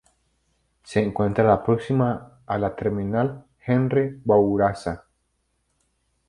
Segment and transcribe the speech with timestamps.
[0.83, 5.05] Se encuentra próximo a la terminal Henri-Bourassa.